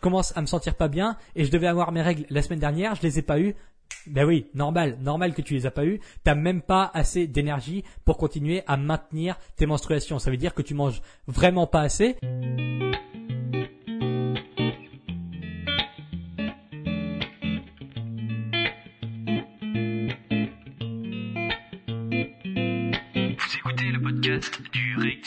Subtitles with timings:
[0.00, 2.94] commence à me sentir pas bien et je devais avoir mes règles la semaine dernière,
[2.94, 3.54] je les ai pas eues.
[4.06, 6.00] Ben oui, normal, normal que tu les as pas eues.
[6.24, 10.18] T'as même pas assez d'énergie pour continuer à maintenir tes menstruations.
[10.18, 12.16] Ça veut dire que tu manges vraiment pas assez.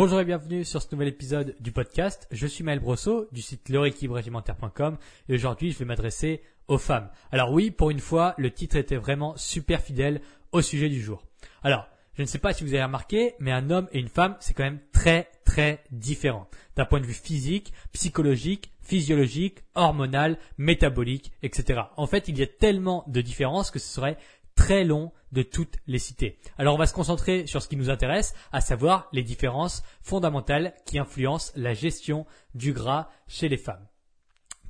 [0.00, 2.26] Bonjour et bienvenue sur ce nouvel épisode du podcast.
[2.30, 4.96] Je suis Maël Brosseau du site leréquilibragimentaire.com
[5.28, 7.10] et aujourd'hui je vais m'adresser aux femmes.
[7.30, 11.22] Alors oui, pour une fois, le titre était vraiment super fidèle au sujet du jour.
[11.62, 14.38] Alors, je ne sais pas si vous avez remarqué, mais un homme et une femme,
[14.40, 16.48] c'est quand même très très différent.
[16.76, 21.78] D'un point de vue physique, psychologique, physiologique, hormonal, métabolique, etc.
[21.98, 24.16] En fait, il y a tellement de différences que ce serait
[24.60, 26.38] très long de toutes les citer.
[26.58, 30.74] Alors on va se concentrer sur ce qui nous intéresse, à savoir les différences fondamentales
[30.84, 33.86] qui influencent la gestion du gras chez les femmes.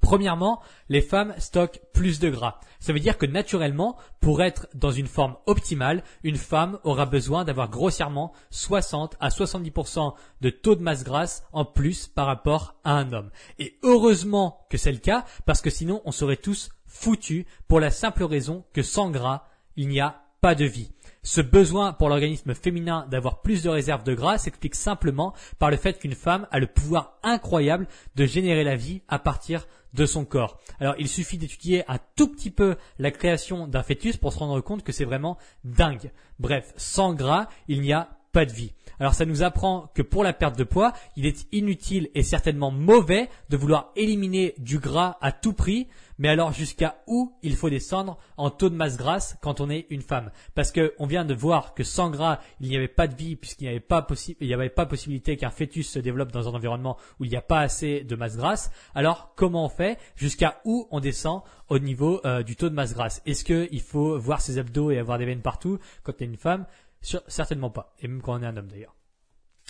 [0.01, 2.61] Premièrement, les femmes stockent plus de gras.
[2.79, 7.45] Ça veut dire que naturellement, pour être dans une forme optimale, une femme aura besoin
[7.45, 12.93] d'avoir grossièrement 60 à 70% de taux de masse grasse en plus par rapport à
[12.93, 13.31] un homme.
[13.59, 17.91] Et heureusement que c'est le cas, parce que sinon on serait tous foutus pour la
[17.91, 20.91] simple raison que sans gras, il n'y a pas de vie.
[21.23, 25.77] Ce besoin pour l'organisme féminin d'avoir plus de réserves de gras s'explique simplement par le
[25.77, 30.25] fait qu'une femme a le pouvoir incroyable de générer la vie à partir de son
[30.25, 30.59] corps.
[30.79, 34.61] Alors il suffit d'étudier un tout petit peu la création d'un fœtus pour se rendre
[34.63, 36.11] compte que c'est vraiment dingue.
[36.39, 38.73] Bref, sans gras, il n'y a pas de vie.
[39.01, 42.71] Alors ça nous apprend que pour la perte de poids, il est inutile et certainement
[42.71, 45.89] mauvais de vouloir éliminer du gras à tout prix,
[46.19, 49.87] mais alors jusqu'à où il faut descendre en taux de masse grasse quand on est
[49.89, 50.31] une femme?
[50.55, 53.37] Parce que on vient de voir que sans gras, il n'y avait pas de vie
[53.37, 54.07] puisqu'il n'y avait pas
[54.39, 57.37] il n'y avait pas possibilité qu'un fœtus se développe dans un environnement où il n'y
[57.37, 58.71] a pas assez de masse grasse.
[58.95, 59.99] Alors comment on fait?
[60.15, 61.41] Jusqu'à où on descend
[61.71, 63.23] au niveau euh, du taux de masse grasse?
[63.25, 66.37] Est-ce qu'il faut voir ses abdos et avoir des veines partout quand on est une
[66.37, 66.67] femme?
[67.01, 68.95] Certainement pas, et même quand on est un homme d'ailleurs.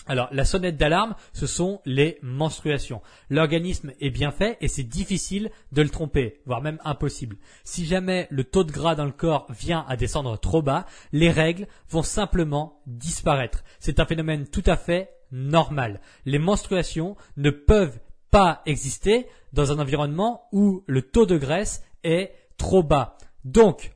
[0.07, 3.01] Alors, la sonnette d'alarme, ce sont les menstruations.
[3.29, 7.37] L'organisme est bien fait et c'est difficile de le tromper, voire même impossible.
[7.63, 11.29] Si jamais le taux de gras dans le corps vient à descendre trop bas, les
[11.29, 13.63] règles vont simplement disparaître.
[13.79, 16.01] C'est un phénomène tout à fait normal.
[16.25, 17.99] Les menstruations ne peuvent
[18.31, 23.17] pas exister dans un environnement où le taux de graisse est trop bas.
[23.45, 23.91] Donc,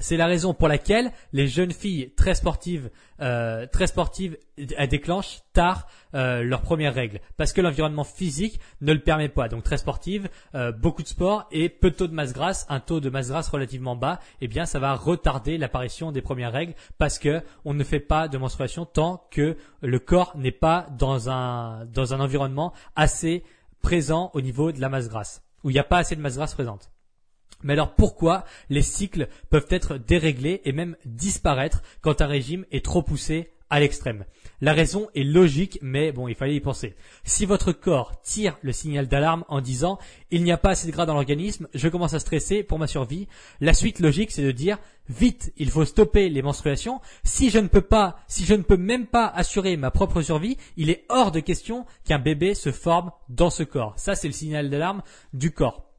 [0.00, 2.90] c'est la raison pour laquelle les jeunes filles très sportives,
[3.20, 4.36] euh, très sportives,
[4.88, 9.48] déclenchent tard euh, leurs premières règles parce que l'environnement physique ne le permet pas.
[9.48, 12.80] Donc très sportive, euh, beaucoup de sport et peu de taux de masse grasse, un
[12.80, 16.74] taux de masse grasse relativement bas, eh bien ça va retarder l'apparition des premières règles
[16.98, 21.30] parce que on ne fait pas de menstruation tant que le corps n'est pas dans
[21.30, 23.42] un dans un environnement assez
[23.82, 26.36] présent au niveau de la masse grasse où il n'y a pas assez de masse
[26.36, 26.90] grasse présente.
[27.64, 32.84] Mais alors pourquoi les cycles peuvent être déréglés et même disparaître quand un régime est
[32.84, 34.24] trop poussé à l'extrême?
[34.60, 36.94] La raison est logique, mais bon, il fallait y penser.
[37.24, 39.98] Si votre corps tire le signal d'alarme en disant
[40.30, 42.86] il n'y a pas assez de gras dans l'organisme, je commence à stresser pour ma
[42.86, 43.26] survie,
[43.60, 47.00] la suite logique c'est de dire vite, il faut stopper les menstruations.
[47.24, 50.56] Si je ne peux pas, si je ne peux même pas assurer ma propre survie,
[50.76, 53.94] il est hors de question qu'un bébé se forme dans ce corps.
[53.96, 55.02] Ça c'est le signal d'alarme
[55.32, 55.93] du corps.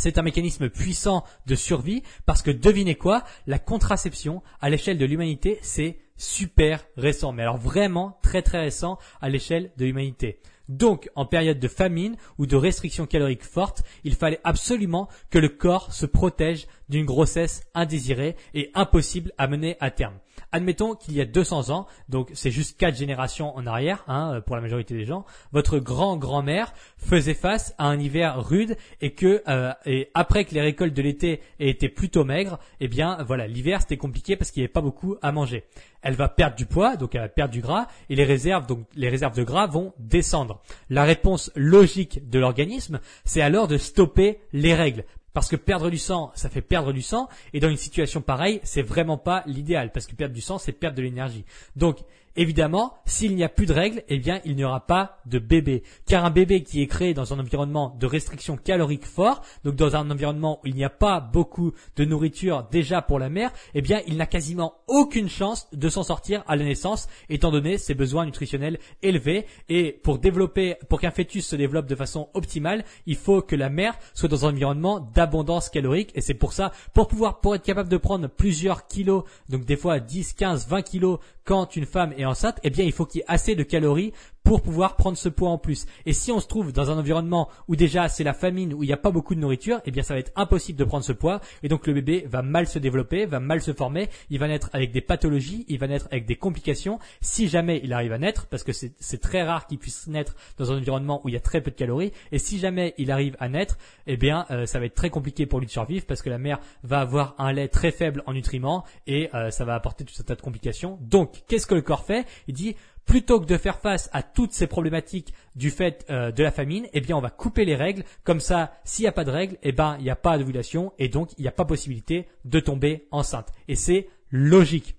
[0.00, 5.04] C'est un mécanisme puissant de survie parce que devinez quoi, la contraception à l'échelle de
[5.04, 7.32] l'humanité, c'est super récent.
[7.32, 10.40] Mais alors vraiment très très récent à l'échelle de l'humanité.
[10.70, 15.50] Donc, en période de famine ou de restriction calorique forte, il fallait absolument que le
[15.50, 20.14] corps se protège d'une grossesse indésirée et impossible à mener à terme.
[20.52, 24.56] Admettons qu'il y a 200 ans, donc c'est juste quatre générations en arrière hein, pour
[24.56, 29.72] la majorité des gens, votre grand-grand-mère faisait face à un hiver rude et que euh,
[29.86, 33.80] et après que les récoltes de l'été aient été plutôt maigres, eh bien voilà, l'hiver
[33.80, 35.64] c'était compliqué parce qu'il n'y avait pas beaucoup à manger.
[36.02, 38.86] Elle va perdre du poids, donc elle va perdre du gras et les réserves donc
[38.94, 40.62] les réserves de gras vont descendre.
[40.88, 45.98] La réponse logique de l'organisme, c'est alors de stopper les règles parce que perdre du
[45.98, 49.92] sang, ça fait perdre du sang, et dans une situation pareille, c'est vraiment pas l'idéal,
[49.92, 51.44] parce que perdre du sang, c'est perdre de l'énergie.
[51.76, 51.98] Donc,
[52.36, 55.82] Évidemment, s'il n'y a plus de règles, eh bien, il n'y aura pas de bébé.
[56.06, 59.96] Car un bébé qui est créé dans un environnement de restriction calorique fort, donc dans
[59.96, 63.82] un environnement où il n'y a pas beaucoup de nourriture déjà pour la mère, eh
[63.82, 67.94] bien, il n'a quasiment aucune chance de s'en sortir à la naissance, étant donné ses
[67.94, 69.46] besoins nutritionnels élevés.
[69.68, 73.70] Et pour développer, pour qu'un fœtus se développe de façon optimale, il faut que la
[73.70, 76.12] mère soit dans un environnement d'abondance calorique.
[76.14, 79.76] Et c'est pour ça, pour pouvoir, pour être capable de prendre plusieurs kilos, donc des
[79.76, 83.20] fois 10, 15, 20 kilos quand une femme est enceinte, eh bien, il faut qu'il
[83.20, 84.12] y ait assez de calories
[84.44, 85.86] pour pouvoir prendre ce poids en plus.
[86.06, 88.86] Et si on se trouve dans un environnement où déjà c'est la famine, où il
[88.86, 91.12] n'y a pas beaucoup de nourriture, eh bien, ça va être impossible de prendre ce
[91.12, 91.40] poids.
[91.62, 94.08] Et donc, le bébé va mal se développer, va mal se former.
[94.30, 96.98] Il va naître avec des pathologies, il va naître avec des complications.
[97.20, 100.72] Si jamais il arrive à naître, parce que c'est très rare qu'il puisse naître dans
[100.72, 102.12] un environnement où il y a très peu de calories.
[102.32, 105.46] Et si jamais il arrive à naître, eh bien, euh, ça va être très compliqué
[105.46, 108.32] pour lui de survivre parce que la mère va avoir un lait très faible en
[108.32, 110.98] nutriments et euh, ça va apporter tout un tas de complications.
[111.02, 112.26] Donc, qu'est-ce que le corps fait?
[112.48, 116.42] Il dit plutôt que de faire face à toutes ces problématiques du fait euh, de
[116.42, 118.04] la famine, eh bien on va couper les règles.
[118.24, 120.92] Comme ça, s'il n'y a pas de règles, eh ben il n'y a pas d'ovulation
[120.98, 123.48] et donc il n'y a pas possibilité de tomber enceinte.
[123.68, 124.96] Et c'est logique.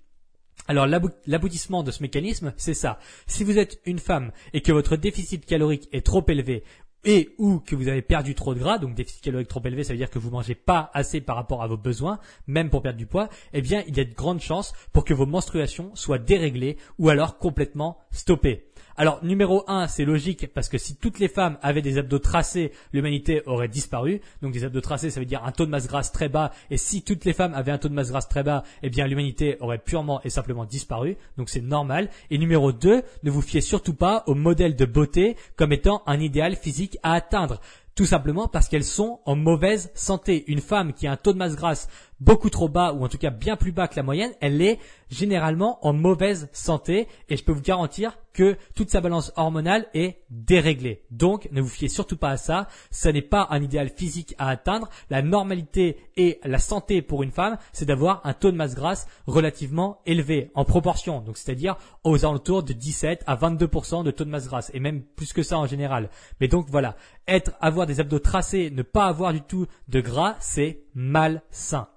[0.68, 2.98] Alors l'aboutissement de ce mécanisme, c'est ça.
[3.26, 6.62] Si vous êtes une femme et que votre déficit calorique est trop élevé
[7.04, 9.92] et ou que vous avez perdu trop de gras, donc déficit calorique trop élevé, ça
[9.92, 12.98] veut dire que vous mangez pas assez par rapport à vos besoins, même pour perdre
[12.98, 16.18] du poids, eh bien, il y a de grandes chances pour que vos menstruations soient
[16.18, 18.71] déréglées ou alors complètement stoppées.
[18.96, 22.72] Alors numéro 1, c'est logique parce que si toutes les femmes avaient des abdos tracés,
[22.92, 24.20] l'humanité aurait disparu.
[24.42, 26.52] Donc des abdos tracés, ça veut dire un taux de masse grasse très bas.
[26.70, 29.06] Et si toutes les femmes avaient un taux de masse grasse très bas, eh bien
[29.06, 31.16] l'humanité aurait purement et simplement disparu.
[31.36, 32.08] Donc c'est normal.
[32.30, 36.20] Et numéro 2, ne vous fiez surtout pas au modèle de beauté comme étant un
[36.20, 37.60] idéal physique à atteindre.
[37.94, 40.44] Tout simplement parce qu'elles sont en mauvaise santé.
[40.46, 41.88] Une femme qui a un taux de masse grasse
[42.22, 44.78] beaucoup trop bas ou en tout cas bien plus bas que la moyenne, elle est
[45.10, 50.22] généralement en mauvaise santé et je peux vous garantir que toute sa balance hormonale est
[50.30, 51.02] déréglée.
[51.10, 54.48] Donc ne vous fiez surtout pas à ça, ce n'est pas un idéal physique à
[54.48, 54.88] atteindre.
[55.10, 59.08] La normalité et la santé pour une femme, c'est d'avoir un taux de masse grasse
[59.26, 64.30] relativement élevé en proportion, donc c'est-à-dire aux alentours de 17 à 22% de taux de
[64.30, 66.08] masse grasse et même plus que ça en général.
[66.40, 66.96] Mais donc voilà,
[67.26, 71.88] être avoir des abdos tracés, ne pas avoir du tout de gras, c'est malsain.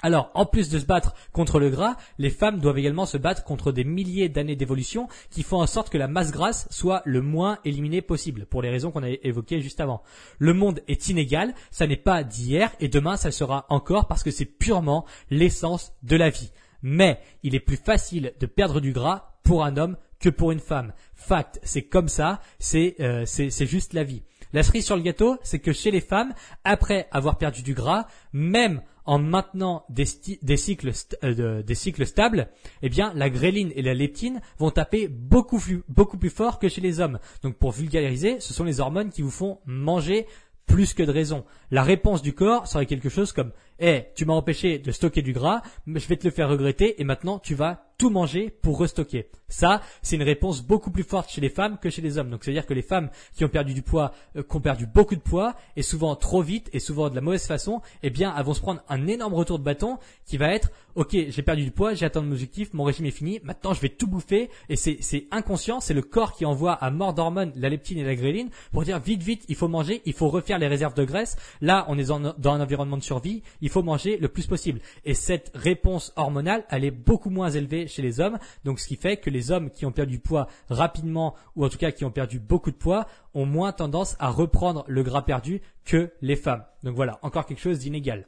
[0.00, 3.42] Alors, en plus de se battre contre le gras, les femmes doivent également se battre
[3.42, 7.20] contre des milliers d'années d'évolution qui font en sorte que la masse grasse soit le
[7.20, 10.02] moins éliminée possible, pour les raisons qu'on a évoquées juste avant.
[10.38, 14.30] Le monde est inégal, ça n'est pas d'hier, et demain ça sera encore parce que
[14.30, 16.52] c'est purement l'essence de la vie.
[16.80, 20.60] Mais il est plus facile de perdre du gras pour un homme que pour une
[20.60, 20.92] femme.
[21.14, 24.22] Fact, c'est comme ça, c'est euh, juste la vie.
[24.52, 26.32] La cerise sur le gâteau, c'est que chez les femmes,
[26.64, 30.92] après avoir perdu du gras, même en maintenant des, cycles,
[31.24, 32.50] euh, des cycles stables,
[32.82, 37.00] eh bien, la gréline et la leptine vont taper beaucoup plus fort que chez les
[37.00, 37.18] hommes.
[37.42, 40.26] Donc, pour vulgariser, ce sont les hormones qui vous font manger
[40.66, 41.46] plus que de raison.
[41.70, 45.32] La réponse du corps serait quelque chose comme Eh, tu m'as empêché de stocker du
[45.32, 49.28] gras, je vais te le faire regretter et maintenant tu vas tout manger pour restocker.
[49.48, 52.30] Ça, c'est une réponse beaucoup plus forte chez les femmes que chez les hommes.
[52.30, 55.16] Donc, c'est-à-dire que les femmes qui ont perdu du poids, euh, qui ont perdu beaucoup
[55.16, 58.44] de poids, et souvent trop vite, et souvent de la mauvaise façon, eh bien, elles
[58.44, 61.70] vont se prendre un énorme retour de bâton qui va être, ok, j'ai perdu du
[61.70, 64.76] poids, j'ai atteint mon objectif, mon régime est fini, maintenant je vais tout bouffer, et
[64.76, 68.50] c'est inconscient, c'est le corps qui envoie à mort d'hormones la leptine et la gréline
[68.72, 71.36] pour dire vite, vite, il faut manger, il faut refaire les réserves de graisse.
[71.60, 74.80] Là, on est dans un environnement de survie, faut manger le plus possible.
[75.04, 78.38] Et cette réponse hormonale, elle est beaucoup moins élevée chez les hommes.
[78.64, 81.68] Donc ce qui fait que les hommes qui ont perdu du poids rapidement ou en
[81.68, 85.22] tout cas qui ont perdu beaucoup de poids ont moins tendance à reprendre le gras
[85.22, 86.64] perdu que les femmes.
[86.82, 88.26] Donc voilà, encore quelque chose d'inégal.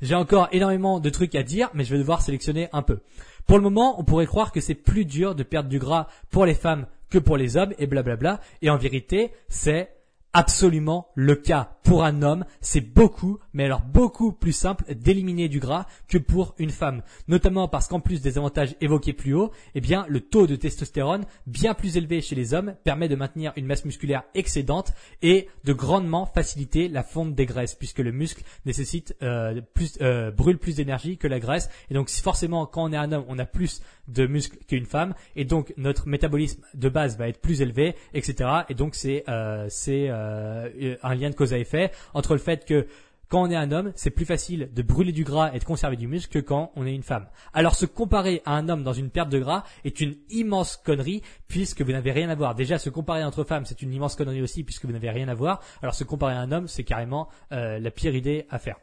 [0.00, 3.00] J'ai encore énormément de trucs à dire, mais je vais devoir sélectionner un peu.
[3.46, 6.46] Pour le moment, on pourrait croire que c'est plus dur de perdre du gras pour
[6.46, 8.40] les femmes que pour les hommes, et blablabla.
[8.62, 9.90] Et en vérité, c'est
[10.32, 11.76] absolument le cas.
[11.82, 16.54] Pour un homme, c'est beaucoup, mais alors beaucoup plus simple d'éliminer du gras que pour
[16.58, 17.02] une femme.
[17.28, 21.24] Notamment parce qu'en plus des avantages évoqués plus haut, eh bien, le taux de testostérone,
[21.46, 25.72] bien plus élevé chez les hommes, permet de maintenir une masse musculaire excédente et de
[25.72, 30.76] grandement faciliter la fonte des graisses, puisque le muscle nécessite euh, plus, euh, brûle plus
[30.76, 31.68] d'énergie que la graisse.
[31.90, 35.14] Et donc, forcément, quand on est un homme, on a plus de muscles qu'une femme,
[35.36, 38.50] et donc notre métabolisme de base va être plus élevé, etc.
[38.68, 42.64] Et donc, c'est euh, c'est euh, un lien de cause à effet entre le fait
[42.64, 42.86] que
[43.32, 45.96] quand on est un homme, c'est plus facile de brûler du gras et de conserver
[45.96, 47.28] du muscle que quand on est une femme.
[47.54, 51.22] Alors se comparer à un homme dans une perte de gras est une immense connerie
[51.48, 52.54] puisque vous n'avez rien à voir.
[52.54, 55.34] Déjà, se comparer entre femmes, c'est une immense connerie aussi puisque vous n'avez rien à
[55.34, 55.62] voir.
[55.80, 58.76] Alors se comparer à un homme, c'est carrément euh, la pire idée à faire.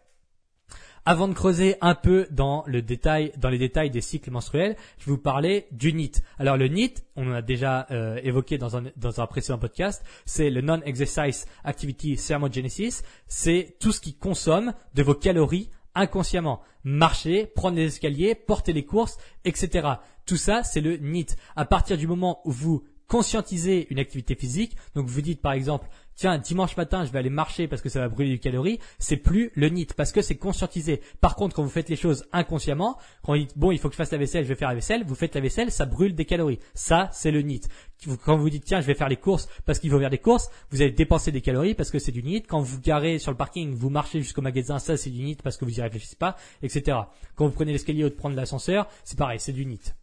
[1.05, 5.05] Avant de creuser un peu dans le détail, dans les détails des cycles menstruels, je
[5.05, 6.21] vais vous parler du NEAT.
[6.37, 10.03] Alors le NEAT, on en a déjà euh, évoqué dans un, dans un précédent podcast,
[10.25, 13.03] c'est le Non-Exercise Activity Thermogenesis.
[13.27, 16.61] C'est tout ce qui consomme de vos calories inconsciemment.
[16.83, 19.87] Marcher, prendre les escaliers, porter les courses, etc.
[20.25, 21.35] Tout ça, c'est le NEAT.
[21.55, 25.89] À partir du moment où vous conscientisez une activité physique, donc vous dites par exemple,
[26.19, 29.15] tiens, dimanche matin, je vais aller marcher parce que ça va brûler du calories, c'est
[29.15, 30.99] plus le NEAT parce que c'est conscientisé.
[31.21, 33.93] Par contre, quand vous faites les choses inconsciemment, quand vous dites, bon, il faut que
[33.93, 36.15] je fasse la vaisselle, je vais faire la vaisselle, vous faites la vaisselle, ça brûle
[36.15, 36.59] des calories.
[36.73, 37.61] Ça, c'est le NEAT.
[38.25, 40.49] Quand vous dites, tiens, je vais faire les courses parce qu'il faut faire des courses,
[40.71, 42.43] vous allez dépenser des calories parce que c'est du NEAT.
[42.49, 45.55] Quand vous garez sur le parking, vous marchez jusqu'au magasin, ça, c'est du NEAT parce
[45.55, 46.97] que vous y réfléchissez pas, etc.
[47.35, 49.95] Quand vous prenez l'escalier ou de prendre l'ascenseur, c'est pareil, c'est du NEAT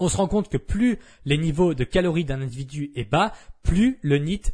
[0.00, 3.32] on se rend compte que plus les niveaux de calories d'un individu est bas,
[3.62, 4.52] plus le NEAT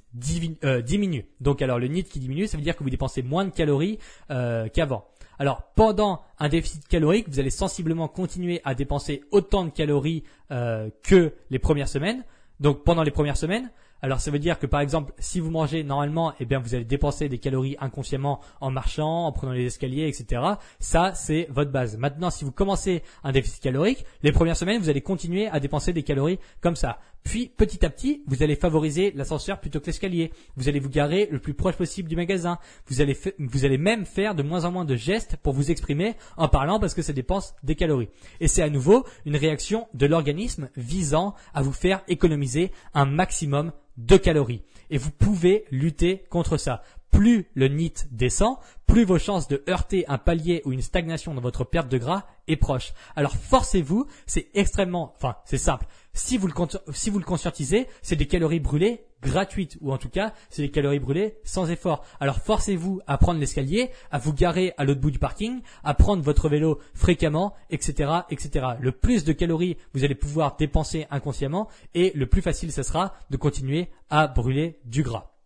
[0.65, 1.27] euh, diminue.
[1.41, 3.99] Donc alors le NEAT qui diminue, ça veut dire que vous dépensez moins de calories
[4.31, 5.07] euh, qu'avant.
[5.39, 10.91] Alors pendant un déficit calorique, vous allez sensiblement continuer à dépenser autant de calories euh,
[11.03, 12.25] que les premières semaines.
[12.61, 13.71] Donc pendant les premières semaines,
[14.03, 16.85] alors ça veut dire que par exemple, si vous mangez normalement, eh bien vous allez
[16.85, 20.43] dépenser des calories inconsciemment en marchant, en prenant les escaliers, etc.
[20.79, 21.97] Ça, c'est votre base.
[21.97, 25.93] Maintenant, si vous commencez un déficit calorique, les premières semaines, vous allez continuer à dépenser
[25.93, 26.99] des calories comme ça.
[27.25, 30.33] Puis petit à petit, vous allez favoriser l'ascenseur plutôt que l'escalier.
[30.57, 32.59] Vous allez vous garer le plus proche possible du magasin.
[32.87, 36.15] Vous allez, vous allez même faire de moins en moins de gestes pour vous exprimer
[36.37, 38.09] en parlant parce que ça dépense des calories.
[38.41, 43.73] Et c'est à nouveau une réaction de l'organisme visant à vous faire économiser un maximum
[43.99, 44.63] de calories.
[44.91, 46.83] Et vous pouvez lutter contre ça.
[47.11, 51.41] Plus le NIT descend, plus vos chances de heurter un palier ou une stagnation dans
[51.41, 52.93] votre perte de gras est proche.
[53.17, 55.87] Alors forcez-vous, c'est extrêmement, enfin c'est simple.
[56.19, 56.55] Si vous le,
[56.93, 61.39] si conscientisez, c'est des calories brûlées gratuites, ou en tout cas, c'est des calories brûlées
[61.45, 62.05] sans effort.
[62.19, 66.23] Alors forcez-vous à prendre l'escalier, à vous garer à l'autre bout du parking, à prendre
[66.25, 68.67] votre vélo fréquemment, etc., etc.
[68.81, 73.15] Le plus de calories vous allez pouvoir dépenser inconsciemment, et le plus facile ce sera
[73.31, 75.38] de continuer à brûler du gras.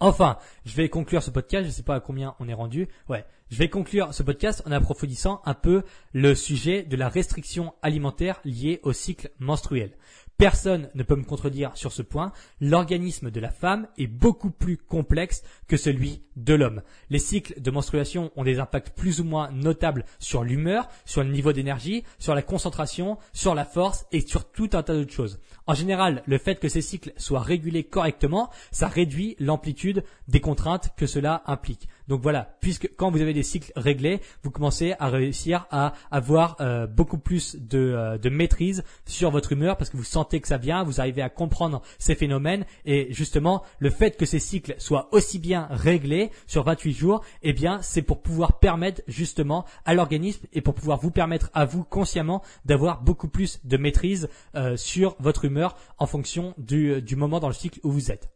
[0.00, 2.88] Enfin, je vais conclure ce podcast, je ne sais pas à combien on est rendu.
[3.08, 7.74] Ouais, je vais conclure ce podcast en approfondissant un peu le sujet de la restriction
[7.82, 9.92] alimentaire liée au cycle menstruel.
[10.38, 12.30] Personne ne peut me contredire sur ce point.
[12.60, 16.82] L'organisme de la femme est beaucoup plus complexe que celui de l'homme.
[17.08, 21.30] Les cycles de menstruation ont des impacts plus ou moins notables sur l'humeur, sur le
[21.30, 25.40] niveau d'énergie, sur la concentration, sur la force et sur tout un tas d'autres choses.
[25.66, 30.90] En général, le fait que ces cycles soient régulés correctement, ça réduit l'amplitude des contraintes
[30.98, 31.88] que cela implique.
[32.08, 36.56] Donc voilà, puisque quand vous avez des cycles réglés, vous commencez à réussir à avoir
[36.60, 40.48] euh, beaucoup plus de, euh, de, maîtrise sur votre humeur parce que vous sentez que
[40.48, 44.74] ça vient, vous arrivez à comprendre ces phénomènes et justement le fait que ces cycles
[44.78, 49.94] soient aussi bien réglés sur 28 jours, eh bien c'est pour pouvoir permettre justement à
[49.94, 54.76] l'organisme et pour pouvoir vous permettre à vous consciemment d'avoir beaucoup plus de maîtrise euh,
[54.76, 58.35] sur votre humeur en fonction du moment dans le cycle où vous êtes.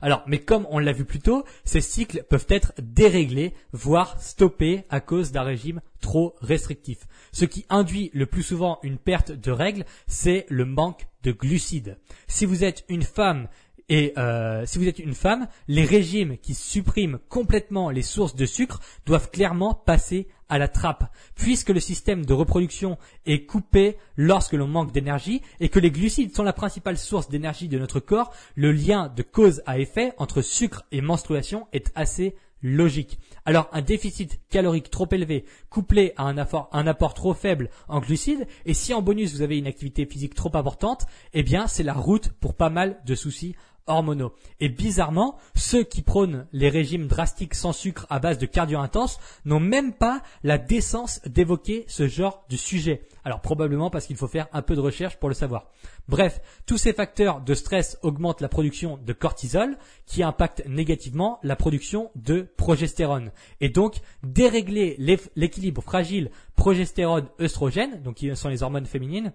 [0.00, 4.84] Alors, mais comme on l'a vu plus tôt, ces cycles peuvent être déréglés, voire stoppés
[4.90, 7.06] à cause d'un régime trop restrictif.
[7.32, 11.98] Ce qui induit le plus souvent une perte de règles, c'est le manque de glucides.
[12.26, 13.48] Si vous êtes une femme
[13.88, 18.44] et euh, si vous êtes une femme, les régimes qui suppriment complètement les sources de
[18.44, 24.54] sucre doivent clairement passer à la trappe, puisque le système de reproduction est coupé lorsque
[24.54, 28.32] l'on manque d'énergie et que les glucides sont la principale source d'énergie de notre corps,
[28.54, 33.18] le lien de cause à effet entre sucre et menstruation est assez logique.
[33.44, 38.74] Alors un déficit calorique trop élevé couplé à un apport, trop faible en glucides, et
[38.74, 42.30] si en bonus vous avez une activité physique trop importante, eh bien c'est la route
[42.40, 43.54] pour pas mal de soucis
[43.88, 44.32] hormonaux.
[44.60, 49.18] Et bizarrement, ceux qui prônent les régimes drastiques sans sucre à base de cardio intense
[49.44, 53.02] n'ont même pas la décence d'évoquer ce genre de sujet.
[53.28, 55.66] Alors probablement parce qu'il faut faire un peu de recherche pour le savoir.
[56.08, 61.54] Bref, tous ces facteurs de stress augmentent la production de cortisol qui impacte négativement la
[61.54, 63.30] production de progestérone.
[63.60, 64.96] Et donc, dérégler
[65.36, 69.34] l'équilibre fragile progestérone-œstrogène, donc qui sont les hormones féminines,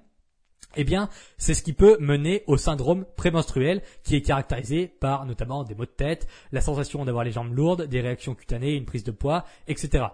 [0.75, 1.07] eh bien,
[1.37, 5.85] c'est ce qui peut mener au syndrome prémenstruel qui est caractérisé par notamment des maux
[5.85, 9.45] de tête, la sensation d'avoir les jambes lourdes, des réactions cutanées, une prise de poids,
[9.67, 10.05] etc.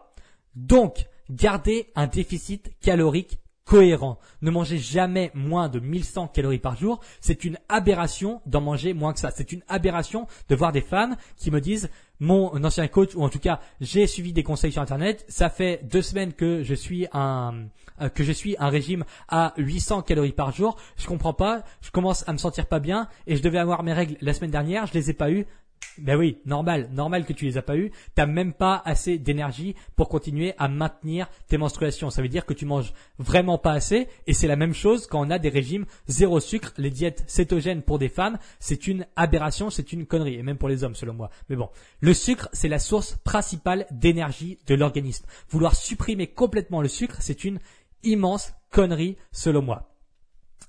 [0.57, 4.17] Donc, gardez un déficit calorique cohérent.
[4.41, 6.99] Ne mangez jamais moins de 1100 calories par jour.
[7.21, 9.29] C'est une aberration d'en manger moins que ça.
[9.29, 11.87] C'est une aberration de voir des femmes qui me disent
[12.19, 15.23] mon ancien coach ou en tout cas j'ai suivi des conseils sur internet.
[15.27, 17.65] Ça fait deux semaines que je suis un
[18.01, 20.75] euh, que je suis un régime à 800 calories par jour.
[20.97, 21.63] Je comprends pas.
[21.81, 24.51] Je commence à me sentir pas bien et je devais avoir mes règles la semaine
[24.51, 24.87] dernière.
[24.87, 25.45] Je les ai pas eues
[25.99, 27.91] Ben oui, normal, normal que tu les as pas eu.
[28.15, 32.09] T'as même pas assez d'énergie pour continuer à maintenir tes menstruations.
[32.09, 34.07] Ça veut dire que tu manges vraiment pas assez.
[34.27, 37.81] Et c'est la même chose quand on a des régimes zéro sucre, les diètes cétogènes
[37.81, 38.37] pour des femmes.
[38.59, 40.35] C'est une aberration, c'est une connerie.
[40.35, 41.29] Et même pour les hommes, selon moi.
[41.49, 45.25] Mais bon, le sucre, c'est la source principale d'énergie de l'organisme.
[45.49, 47.59] Vouloir supprimer complètement le sucre, c'est une
[48.03, 49.89] immense connerie, selon moi.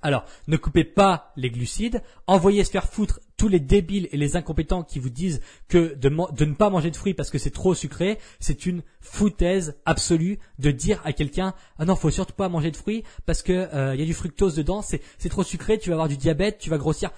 [0.02, 4.36] Alors, ne coupez pas les glucides, envoyez se faire foutre tous les débiles et les
[4.36, 7.74] incompétents qui vous disent que de, ne pas manger de fruits parce que c'est trop
[7.74, 12.70] sucré, c'est une foutaise absolue de dire à quelqu'un ah non faut surtout pas manger
[12.70, 15.90] de fruits parce que euh, il y a du fructose dedans, c'est trop sucré, tu
[15.90, 17.10] vas avoir du diabète, tu vas grossir.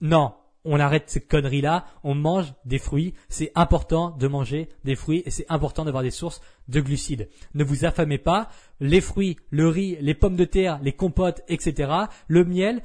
[0.00, 5.22] Non, on arrête ces conneries-là, on mange des fruits, c'est important de manger des fruits
[5.26, 7.28] et c'est important d'avoir des sources de glucides.
[7.54, 8.48] Ne vous affamez pas,
[8.80, 11.92] les fruits, le riz, les pommes de terre, les compotes, etc.,
[12.28, 12.82] le miel,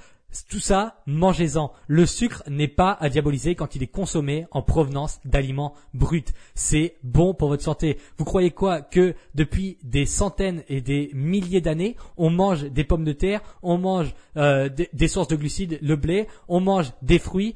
[0.47, 1.71] tout ça, mangez-en.
[1.87, 6.23] Le sucre n'est pas à diaboliser quand il est consommé en provenance d'aliments bruts.
[6.53, 7.97] C'est bon pour votre santé.
[8.17, 13.05] Vous croyez quoi Que depuis des centaines et des milliers d'années, on mange des pommes
[13.05, 17.55] de terre, on mange euh, des sources de glucides, le blé, on mange des fruits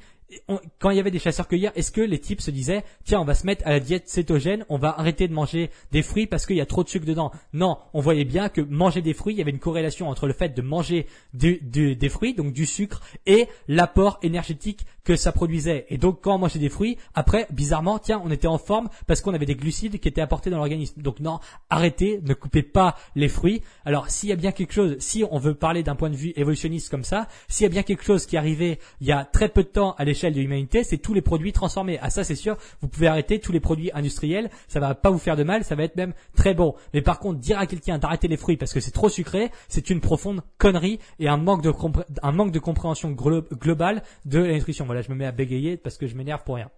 [0.80, 3.36] quand il y avait des chasseurs-cueilleurs, est-ce que les types se disaient, tiens, on va
[3.36, 6.58] se mettre à la diète cétogène, on va arrêter de manger des fruits parce qu'il
[6.58, 7.32] y a trop de sucre dedans?
[7.54, 10.34] Non, on voyait bien que manger des fruits, il y avait une corrélation entre le
[10.34, 15.86] fait de manger des fruits, donc du sucre, et l'apport énergétique que ça produisait.
[15.90, 19.22] Et donc, quand on mangeait des fruits, après, bizarrement, tiens, on était en forme parce
[19.22, 21.02] qu'on avait des glucides qui étaient apportés dans l'organisme.
[21.02, 23.62] Donc non, arrêtez, ne coupez pas les fruits.
[23.86, 26.34] Alors, s'il y a bien quelque chose, si on veut parler d'un point de vue
[26.36, 29.26] évolutionniste comme ça, s'il y a bien quelque chose qui est arrivé il y a
[29.26, 32.00] très peu de temps à l'échelle de l'humanité, c'est tous les produits transformés.
[32.02, 35.18] Ah ça c'est sûr, vous pouvez arrêter tous les produits industriels, ça va pas vous
[35.18, 36.76] faire de mal, ça va être même très bon.
[36.94, 39.90] Mais par contre, dire à quelqu'un d'arrêter les fruits parce que c'est trop sucré, c'est
[39.90, 41.74] une profonde connerie et un manque de,
[42.22, 44.86] un manque de compréhension globale de la nutrition.
[44.94, 46.70] Voilà, je me mets à bégayer parce que je m'énerve pour rien.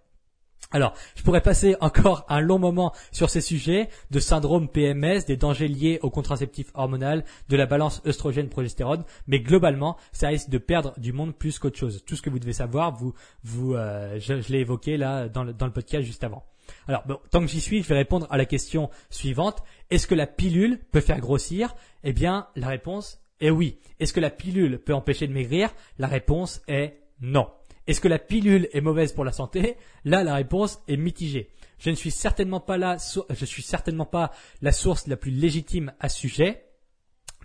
[0.70, 5.36] Alors, je pourrais passer encore un long moment sur ces sujets de syndrome PMS, des
[5.36, 10.98] dangers liés au contraceptif hormonal, de la balance œstrogène-progestérone, mais globalement, ça risque de perdre
[10.98, 12.04] du monde plus qu'autre chose.
[12.06, 13.12] Tout ce que vous devez savoir, vous,
[13.44, 16.42] vous, euh, je, l'ai évoqué là dans le, dans le podcast juste avant.
[16.88, 19.62] Alors, bon, tant que j'y suis, je vais répondre à la question suivante.
[19.90, 21.76] Est-ce que la pilule peut faire grossir?
[22.02, 23.78] Eh bien, la réponse est oui.
[24.00, 25.68] Est-ce que la pilule peut empêcher de maigrir?
[25.98, 27.50] La réponse est non.
[27.86, 29.76] Est-ce que la pilule est mauvaise pour la santé?
[30.04, 31.50] Là, la réponse est mitigée.
[31.78, 32.96] Je ne suis certainement pas là,
[33.30, 36.64] je suis certainement pas la source la plus légitime à ce sujet.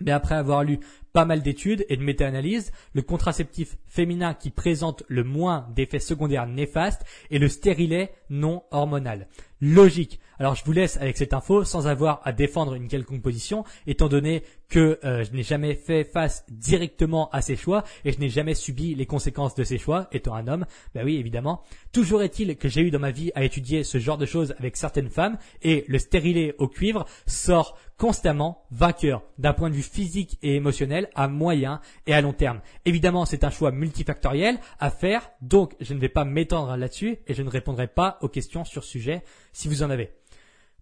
[0.00, 0.80] Mais après avoir lu
[1.12, 6.46] pas mal d'études et de méta-analyses, le contraceptif féminin qui présente le moins d'effets secondaires
[6.46, 9.28] néfastes est le stérilet non hormonal.
[9.60, 10.18] Logique.
[10.40, 14.08] Alors je vous laisse avec cette info sans avoir à défendre une quelconque position, étant
[14.08, 18.28] donné que euh, je n'ai jamais fait face directement à ces choix et je n'ai
[18.28, 20.66] jamais subi les conséquences de ces choix, étant un homme.
[20.96, 21.62] Ben oui, évidemment.
[21.92, 24.76] Toujours est-il que j'ai eu dans ma vie à étudier ce genre de choses avec
[24.76, 30.38] certaines femmes et le stérilet au cuivre sort constamment vainqueur d'un point de vue physique
[30.42, 32.60] et émotionnel à moyen et à long terme.
[32.84, 37.34] Évidemment, c'est un choix multifactoriel à faire, donc je ne vais pas m'étendre là-dessus et
[37.34, 40.21] je ne répondrai pas aux questions sur ce sujet si vous en avez.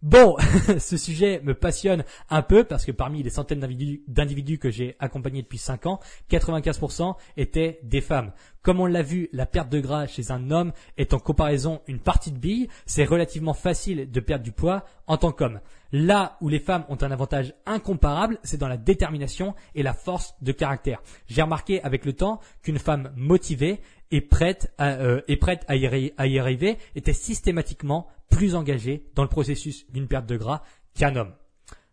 [0.02, 0.34] Bon,
[0.78, 5.42] ce sujet me passionne un peu parce que parmi les centaines d'individus que j'ai accompagnés
[5.42, 8.32] depuis 5 ans, 95% étaient des femmes.
[8.62, 11.98] Comme on l'a vu, la perte de gras chez un homme est en comparaison une
[11.98, 15.60] partie de bille, c'est relativement facile de perdre du poids en tant qu'homme.
[15.92, 20.34] Là où les femmes ont un avantage incomparable, c'est dans la détermination et la force
[20.40, 21.02] de caractère.
[21.26, 26.38] J'ai remarqué avec le temps qu'une femme motivée et prête à, euh, prête à y
[26.38, 30.62] arriver était systématiquement plus engagé dans le processus d'une perte de gras
[30.94, 31.34] qu'un homme.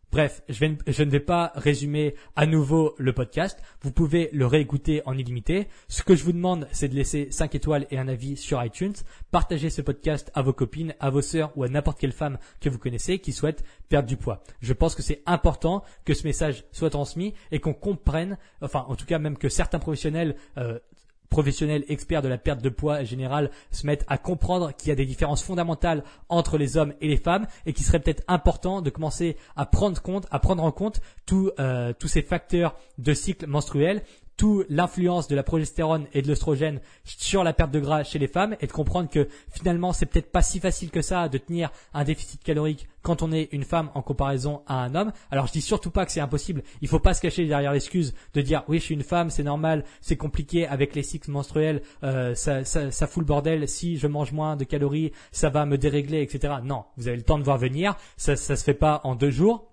[0.10, 3.62] Bref, je, ne vais pas résumer à nouveau le podcast.
[3.82, 5.68] Vous pouvez le réécouter en illimité.
[5.90, 8.94] Ce que je vous demande, c'est de laisser 5 étoiles et un avis sur iTunes.
[9.32, 12.70] Partagez ce podcast à vos copines, à vos sœurs ou à n'importe quelle femme que
[12.70, 14.42] vous connaissez qui souhaite perdre du poids.
[14.62, 18.96] Je pense que c'est important que ce message soit transmis et qu'on comprenne, enfin en
[18.96, 20.80] tout cas même que certains professionnels euh,
[21.30, 24.96] professionnels experts de la perte de poids générale se mettent à comprendre qu'il y a
[24.96, 28.90] des différences fondamentales entre les hommes et les femmes et qu'il serait peut-être important de
[28.90, 31.02] commencer à prendre compte, à prendre en compte
[31.60, 34.02] euh, tous ces facteurs de cycle menstruel
[34.38, 38.28] tout l'influence de la progestérone et de l'œstrogène sur la perte de gras chez les
[38.28, 41.72] femmes et de comprendre que finalement c'est peut-être pas si facile que ça de tenir
[41.94, 45.12] un déficit calorique quand on est une femme en comparaison à un homme.
[45.32, 46.64] Alors je dis surtout pas que c'est impossible.
[46.82, 49.44] Il faut pas se cacher derrière l'excuse de dire oui je suis une femme, c'est
[49.44, 53.68] normal, c'est compliqué avec les cycles menstruels, euh, ça, ça, ça fout le bordel.
[53.68, 56.56] Si je mange moins de calories, ça va me dérégler, etc.
[56.64, 57.96] Non, vous avez le temps de voir venir.
[58.18, 59.67] Ça, ça se fait pas en deux jours.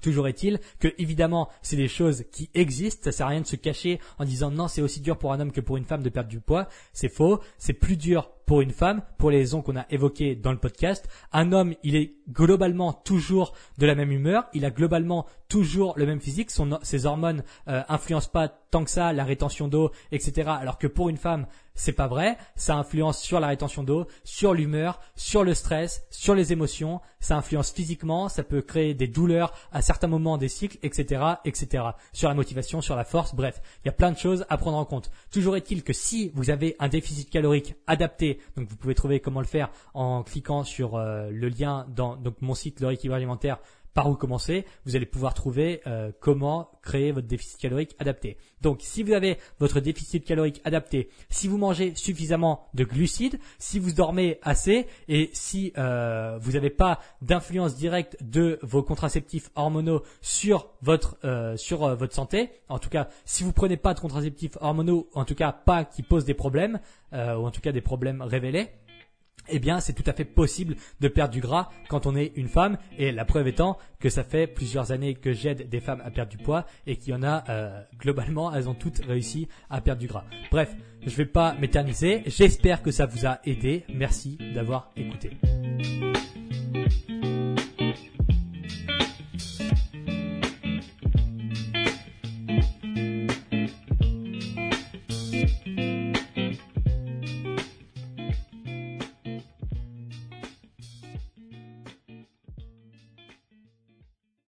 [0.00, 3.56] Toujours est-il que évidemment c'est des choses qui existent, ça sert à rien de se
[3.56, 6.10] cacher en disant non c'est aussi dur pour un homme que pour une femme de
[6.10, 9.76] perdre du poids, c'est faux, c'est plus dur pour une femme, pour les raisons qu'on
[9.76, 11.06] a évoquées dans le podcast.
[11.34, 16.06] Un homme, il est globalement toujours de la même humeur, il a globalement toujours le
[16.06, 16.50] même physique,
[16.82, 20.48] ses hormones euh, influencent pas tant que ça la rétention d'eau, etc.
[20.60, 22.36] Alors que pour une femme, c'est pas vrai.
[22.56, 27.00] Ça influence sur la rétention d'eau, sur l'humeur, sur le stress, sur les émotions.
[27.20, 31.84] Ça influence physiquement, ça peut créer des douleurs à certains moments des cycles, etc., etc.
[32.12, 34.76] Sur la motivation, sur la force, bref, il y a plein de choses à prendre
[34.76, 35.10] en compte.
[35.30, 39.40] Toujours est-il que si vous avez un déficit calorique adapté, donc vous pouvez trouver comment
[39.40, 43.58] le faire en cliquant sur euh, le lien dans mon site le rééquilibrage alimentaire
[43.98, 48.36] par où commencer, vous allez pouvoir trouver euh, comment créer votre déficit calorique adapté.
[48.60, 53.80] Donc si vous avez votre déficit calorique adapté, si vous mangez suffisamment de glucides, si
[53.80, 60.04] vous dormez assez et si euh, vous n'avez pas d'influence directe de vos contraceptifs hormonaux
[60.20, 64.56] sur votre euh, sur votre santé, en tout cas si vous prenez pas de contraceptifs
[64.60, 66.78] hormonaux, en tout cas pas qui posent des problèmes
[67.12, 68.68] ou en tout cas des problèmes révélés,
[69.50, 72.48] eh bien, c'est tout à fait possible de perdre du gras quand on est une
[72.48, 72.78] femme.
[72.98, 76.30] Et la preuve étant que ça fait plusieurs années que j'aide des femmes à perdre
[76.30, 80.00] du poids et qu'il y en a euh, globalement, elles ont toutes réussi à perdre
[80.00, 80.24] du gras.
[80.50, 82.22] Bref, je ne vais pas m'éterniser.
[82.26, 83.84] J'espère que ça vous a aidé.
[83.92, 85.36] Merci d'avoir écouté.